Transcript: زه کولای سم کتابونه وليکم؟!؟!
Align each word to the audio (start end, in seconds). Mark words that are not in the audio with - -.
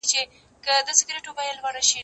زه 0.09 0.19
کولای 0.65 0.95
سم 0.99 1.05
کتابونه 1.11 1.61
وليکم؟!؟! 1.65 1.99